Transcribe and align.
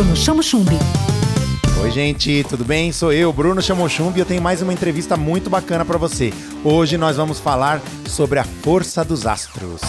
Bruno 0.00 0.16
Chamo 0.16 0.42
Chumbi. 0.42 0.78
Oi, 1.82 1.90
gente, 1.90 2.42
tudo 2.48 2.64
bem? 2.64 2.90
Sou 2.90 3.12
eu, 3.12 3.30
Bruno 3.34 3.60
Chamochumbi, 3.60 4.18
e 4.18 4.22
eu 4.22 4.24
tenho 4.24 4.40
mais 4.40 4.62
uma 4.62 4.72
entrevista 4.72 5.14
muito 5.14 5.50
bacana 5.50 5.84
para 5.84 5.98
você. 5.98 6.32
Hoje 6.64 6.96
nós 6.96 7.18
vamos 7.18 7.38
falar 7.38 7.82
sobre 8.06 8.38
a 8.38 8.44
força 8.44 9.04
dos 9.04 9.26
astros. 9.26 9.82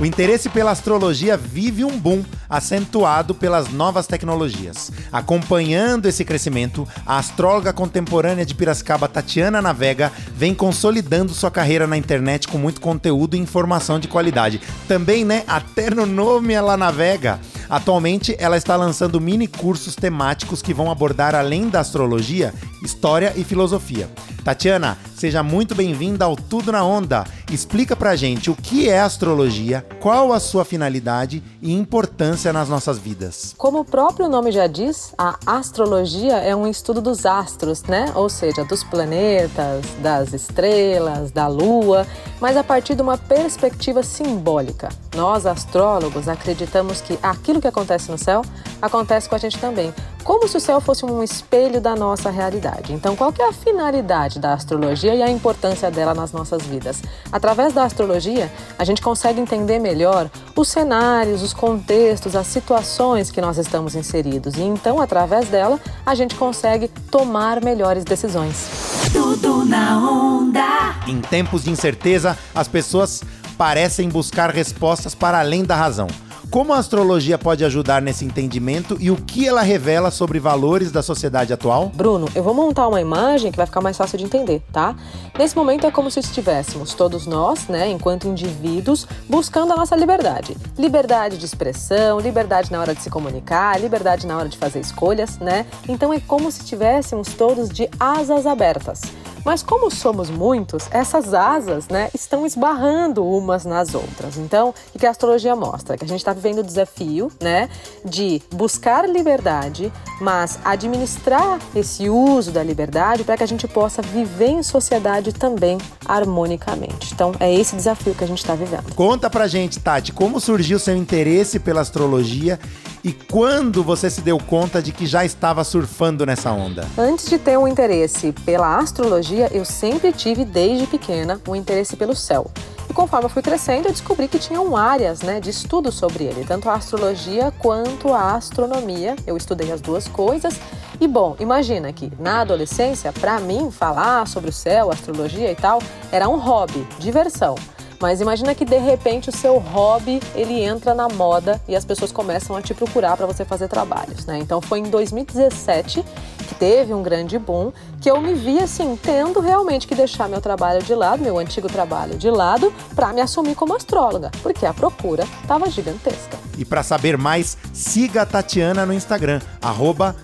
O 0.00 0.06
interesse 0.06 0.48
pela 0.48 0.70
astrologia 0.70 1.36
vive 1.36 1.84
um 1.84 1.98
boom, 1.98 2.24
acentuado 2.48 3.34
pelas 3.34 3.68
novas 3.68 4.06
tecnologias. 4.06 4.92
Acompanhando 5.12 6.06
esse 6.06 6.24
crescimento, 6.24 6.86
a 7.04 7.18
astróloga 7.18 7.72
contemporânea 7.72 8.46
de 8.46 8.54
Piracicaba, 8.54 9.08
Tatiana 9.08 9.60
Navega, 9.60 10.12
vem 10.36 10.54
consolidando 10.54 11.34
sua 11.34 11.50
carreira 11.50 11.86
na 11.86 11.96
internet 11.96 12.46
com 12.46 12.58
muito 12.58 12.80
conteúdo 12.80 13.34
e 13.34 13.40
informação 13.40 13.98
de 13.98 14.06
qualidade. 14.06 14.60
Também, 14.86 15.24
né, 15.24 15.42
até 15.48 15.90
no 15.90 16.06
nome 16.06 16.54
ela 16.54 16.76
navega. 16.76 17.40
Atualmente, 17.72 18.36
ela 18.38 18.58
está 18.58 18.76
lançando 18.76 19.18
mini 19.18 19.48
cursos 19.48 19.96
temáticos 19.96 20.60
que 20.60 20.74
vão 20.74 20.90
abordar, 20.90 21.34
além 21.34 21.70
da 21.70 21.80
astrologia, 21.80 22.52
história 22.82 23.32
e 23.34 23.42
filosofia. 23.42 24.10
Tatiana, 24.44 24.98
seja 25.22 25.40
muito 25.40 25.72
bem-vinda 25.72 26.24
ao 26.24 26.34
Tudo 26.34 26.72
na 26.72 26.84
Onda. 26.84 27.24
Explica 27.48 27.94
pra 27.94 28.16
gente 28.16 28.50
o 28.50 28.56
que 28.56 28.88
é 28.88 28.98
astrologia, 28.98 29.86
qual 30.00 30.32
a 30.32 30.40
sua 30.40 30.64
finalidade 30.64 31.40
e 31.62 31.72
importância 31.72 32.52
nas 32.52 32.68
nossas 32.68 32.98
vidas. 32.98 33.54
Como 33.56 33.78
o 33.78 33.84
próprio 33.84 34.28
nome 34.28 34.50
já 34.50 34.66
diz, 34.66 35.14
a 35.16 35.38
astrologia 35.46 36.38
é 36.38 36.56
um 36.56 36.66
estudo 36.66 37.00
dos 37.00 37.24
astros, 37.24 37.84
né? 37.84 38.10
Ou 38.16 38.28
seja, 38.28 38.64
dos 38.64 38.82
planetas, 38.82 39.86
das 40.02 40.32
estrelas, 40.32 41.30
da 41.30 41.46
lua, 41.46 42.04
mas 42.40 42.56
a 42.56 42.64
partir 42.64 42.96
de 42.96 43.02
uma 43.02 43.16
perspectiva 43.16 44.02
simbólica. 44.02 44.88
Nós, 45.14 45.46
astrólogos, 45.46 46.26
acreditamos 46.26 47.00
que 47.00 47.16
aquilo 47.22 47.60
que 47.60 47.68
acontece 47.68 48.10
no 48.10 48.18
céu 48.18 48.42
acontece 48.80 49.28
com 49.28 49.36
a 49.36 49.38
gente 49.38 49.56
também, 49.58 49.94
como 50.22 50.48
se 50.48 50.56
o 50.56 50.60
céu 50.60 50.80
fosse 50.80 51.04
um 51.04 51.22
espelho 51.22 51.80
da 51.80 51.94
nossa 51.94 52.30
realidade. 52.30 52.92
Então, 52.92 53.14
qual 53.14 53.32
é 53.38 53.48
a 53.48 53.52
finalidade 53.52 54.38
da 54.38 54.52
astrologia 54.52 55.14
e 55.14 55.22
a 55.22 55.30
importância 55.30 55.90
dela 55.90 56.14
nas 56.14 56.32
nossas 56.32 56.62
vidas? 56.62 57.02
Através 57.30 57.72
da 57.72 57.84
astrologia, 57.84 58.50
a 58.78 58.84
gente 58.84 59.02
consegue 59.02 59.40
entender 59.40 59.78
melhor 59.78 60.30
os 60.56 60.68
cenários, 60.68 61.42
os 61.42 61.52
contextos, 61.52 62.36
as 62.36 62.46
situações 62.46 63.30
que 63.30 63.40
nós 63.40 63.58
estamos 63.58 63.94
inseridos 63.94 64.56
e 64.56 64.62
então, 64.62 65.00
através 65.00 65.48
dela, 65.48 65.80
a 66.04 66.14
gente 66.14 66.34
consegue 66.34 66.88
tomar 66.88 67.62
melhores 67.62 68.04
decisões. 68.04 69.10
Tudo 69.12 69.64
na 69.64 69.98
onda. 69.98 70.96
Em 71.06 71.20
tempos 71.20 71.64
de 71.64 71.70
incerteza, 71.70 72.38
as 72.54 72.68
pessoas 72.68 73.22
parecem 73.58 74.08
buscar 74.08 74.50
respostas 74.50 75.14
para 75.14 75.38
além 75.38 75.64
da 75.64 75.76
razão. 75.76 76.08
Como 76.52 76.74
a 76.74 76.76
astrologia 76.76 77.38
pode 77.38 77.64
ajudar 77.64 78.02
nesse 78.02 78.26
entendimento 78.26 78.98
e 79.00 79.10
o 79.10 79.16
que 79.16 79.48
ela 79.48 79.62
revela 79.62 80.10
sobre 80.10 80.38
valores 80.38 80.92
da 80.92 81.02
sociedade 81.02 81.50
atual? 81.50 81.90
Bruno, 81.94 82.28
eu 82.34 82.42
vou 82.42 82.52
montar 82.52 82.88
uma 82.88 83.00
imagem 83.00 83.50
que 83.50 83.56
vai 83.56 83.64
ficar 83.64 83.80
mais 83.80 83.96
fácil 83.96 84.18
de 84.18 84.24
entender, 84.24 84.62
tá? 84.70 84.94
Nesse 85.38 85.56
momento 85.56 85.86
é 85.86 85.90
como 85.90 86.10
se 86.10 86.20
estivéssemos 86.20 86.92
todos 86.92 87.26
nós, 87.26 87.68
né, 87.68 87.88
enquanto 87.88 88.28
indivíduos, 88.28 89.08
buscando 89.26 89.72
a 89.72 89.76
nossa 89.76 89.96
liberdade. 89.96 90.54
Liberdade 90.78 91.38
de 91.38 91.46
expressão, 91.46 92.20
liberdade 92.20 92.70
na 92.70 92.82
hora 92.82 92.94
de 92.94 93.00
se 93.00 93.08
comunicar, 93.08 93.80
liberdade 93.80 94.26
na 94.26 94.36
hora 94.36 94.50
de 94.50 94.58
fazer 94.58 94.80
escolhas, 94.80 95.38
né? 95.38 95.64
Então 95.88 96.12
é 96.12 96.20
como 96.20 96.52
se 96.52 96.60
estivéssemos 96.60 97.32
todos 97.32 97.70
de 97.70 97.88
asas 97.98 98.44
abertas. 98.44 99.00
Mas 99.44 99.62
como 99.62 99.90
somos 99.90 100.30
muitos, 100.30 100.88
essas 100.90 101.34
asas 101.34 101.88
né, 101.88 102.10
estão 102.14 102.46
esbarrando 102.46 103.26
umas 103.26 103.64
nas 103.64 103.94
outras. 103.94 104.36
Então, 104.36 104.74
o 104.94 104.98
que 104.98 105.06
a 105.06 105.10
astrologia 105.10 105.56
mostra? 105.56 105.96
Que 105.96 106.04
a 106.04 106.08
gente 106.08 106.20
está 106.20 106.32
vivendo 106.32 106.58
o 106.58 106.62
desafio 106.62 107.30
né, 107.40 107.68
de 108.04 108.40
buscar 108.54 109.08
liberdade, 109.08 109.92
mas 110.20 110.58
administrar 110.64 111.58
esse 111.74 112.08
uso 112.08 112.52
da 112.52 112.62
liberdade 112.62 113.24
para 113.24 113.36
que 113.36 113.42
a 113.42 113.48
gente 113.48 113.66
possa 113.66 114.00
viver 114.02 114.50
em 114.50 114.62
sociedade 114.62 115.32
também 115.32 115.78
harmonicamente. 116.06 117.12
Então, 117.12 117.32
é 117.40 117.52
esse 117.52 117.74
desafio 117.74 118.14
que 118.14 118.24
a 118.24 118.26
gente 118.26 118.38
está 118.38 118.54
vivendo. 118.54 118.94
Conta 118.94 119.28
pra 119.28 119.46
gente, 119.46 119.80
Tati, 119.80 120.12
como 120.12 120.40
surgiu 120.40 120.78
seu 120.78 120.96
interesse 120.96 121.58
pela 121.58 121.80
astrologia 121.80 122.58
e 123.04 123.12
quando 123.12 123.82
você 123.82 124.08
se 124.08 124.20
deu 124.20 124.38
conta 124.38 124.80
de 124.80 124.92
que 124.92 125.06
já 125.06 125.24
estava 125.24 125.64
surfando 125.64 126.24
nessa 126.24 126.52
onda? 126.52 126.86
Antes 126.96 127.28
de 127.28 127.36
ter 127.36 127.58
um 127.58 127.66
interesse 127.66 128.32
pela 128.44 128.78
astrologia, 128.78 129.48
eu 129.52 129.64
sempre 129.64 130.12
tive 130.12 130.44
desde 130.44 130.86
pequena 130.86 131.40
um 131.48 131.56
interesse 131.56 131.96
pelo 131.96 132.14
céu. 132.14 132.48
E 132.88 132.92
conforme 132.92 133.26
eu 133.26 133.30
fui 133.30 133.42
crescendo, 133.42 133.88
eu 133.88 133.92
descobri 133.92 134.28
que 134.28 134.38
tinham 134.38 134.76
áreas 134.76 135.20
né, 135.22 135.40
de 135.40 135.50
estudo 135.50 135.90
sobre 135.90 136.24
ele, 136.24 136.44
tanto 136.44 136.68
a 136.68 136.74
astrologia 136.74 137.52
quanto 137.58 138.12
a 138.12 138.34
astronomia. 138.34 139.16
Eu 139.26 139.36
estudei 139.36 139.72
as 139.72 139.80
duas 139.80 140.06
coisas. 140.06 140.60
E 141.00 141.08
bom, 141.08 141.34
imagina 141.40 141.92
que 141.92 142.12
na 142.20 142.42
adolescência, 142.42 143.12
para 143.12 143.40
mim, 143.40 143.70
falar 143.70 144.28
sobre 144.28 144.50
o 144.50 144.52
céu, 144.52 144.92
astrologia 144.92 145.50
e 145.50 145.56
tal, 145.56 145.82
era 146.12 146.28
um 146.28 146.38
hobby, 146.38 146.86
diversão. 146.98 147.56
Mas 148.02 148.20
imagina 148.20 148.52
que 148.52 148.64
de 148.64 148.78
repente 148.78 149.28
o 149.28 149.32
seu 149.32 149.58
hobby 149.58 150.20
ele 150.34 150.60
entra 150.60 150.92
na 150.92 151.08
moda 151.08 151.62
e 151.68 151.76
as 151.76 151.84
pessoas 151.84 152.10
começam 152.10 152.56
a 152.56 152.60
te 152.60 152.74
procurar 152.74 153.16
para 153.16 153.26
você 153.26 153.44
fazer 153.44 153.68
trabalhos, 153.68 154.26
né? 154.26 154.38
Então 154.38 154.60
foi 154.60 154.80
em 154.80 154.90
2017 154.90 156.04
que 156.48 156.54
teve 156.56 156.92
um 156.92 157.00
grande 157.00 157.38
boom 157.38 157.72
que 158.00 158.10
eu 158.10 158.20
me 158.20 158.34
vi 158.34 158.58
assim 158.58 158.98
tendo 159.00 159.38
realmente 159.38 159.86
que 159.86 159.94
deixar 159.94 160.28
meu 160.28 160.40
trabalho 160.40 160.82
de 160.82 160.92
lado, 160.96 161.22
meu 161.22 161.38
antigo 161.38 161.68
trabalho 161.68 162.18
de 162.18 162.28
lado, 162.28 162.74
para 162.92 163.12
me 163.12 163.20
assumir 163.20 163.54
como 163.54 163.76
astróloga, 163.76 164.32
porque 164.42 164.66
a 164.66 164.74
procura 164.74 165.22
estava 165.40 165.70
gigantesca. 165.70 166.36
E 166.58 166.64
para 166.64 166.82
saber 166.82 167.16
mais, 167.16 167.56
siga 167.72 168.22
a 168.22 168.26
Tatiana 168.26 168.84
no 168.84 168.92
Instagram, 168.92 169.40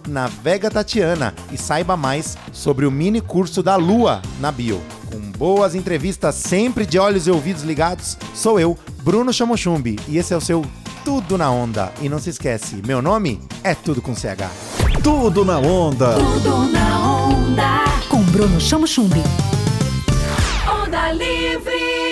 @navegatatiana 0.09 1.33
e 1.53 1.57
saiba 1.57 1.97
mais 1.97 2.37
sobre 2.53 2.87
o 2.87 2.91
mini 2.91 3.21
curso 3.21 3.63
da 3.63 3.77
Lua 3.77 4.21
na 4.41 4.51
bio 4.51 4.83
com 5.19 5.33
boas 5.33 5.75
entrevistas 5.75 6.37
sempre 6.37 6.87
de 6.87 6.99
olhos 6.99 7.27
e 7.27 7.31
ouvidos 7.31 7.63
ligados. 7.63 8.17
Sou 8.35 8.59
eu, 8.61 8.79
Bruno 9.03 9.33
Chamochumbi, 9.33 9.99
e 10.07 10.17
esse 10.17 10.33
é 10.33 10.37
o 10.37 10.41
seu 10.41 10.65
Tudo 11.05 11.37
na 11.37 11.51
Onda. 11.51 11.93
E 12.01 12.09
não 12.09 12.19
se 12.19 12.31
esquece, 12.31 12.81
meu 12.87 13.03
nome 13.03 13.41
é 13.65 13.75
Tudo 13.75 14.01
com 14.01 14.15
CH. 14.15 14.49
Tudo 15.03 15.45
na 15.45 15.59
Onda. 15.59 16.15
Tudo 16.15 16.73
na 16.73 17.01
onda. 17.01 17.85
Com 18.09 18.23
Bruno 18.23 18.61
Chamo 18.61 18.87
Chumbi. 18.87 19.23
Onda 20.71 21.13
Livre. 21.13 22.08